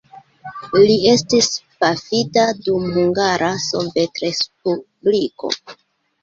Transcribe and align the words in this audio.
Li 0.77 0.93
estis 1.09 1.49
pafita 1.83 2.45
dum 2.69 2.87
Hungara 2.97 3.51
Sovetrespubliko. 3.67 5.53